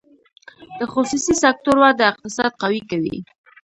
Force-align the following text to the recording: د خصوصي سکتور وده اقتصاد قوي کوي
د 0.79 0.81
خصوصي 0.93 1.33
سکتور 1.43 1.75
وده 1.83 2.03
اقتصاد 2.11 2.51
قوي 2.61 2.81
کوي 2.89 3.17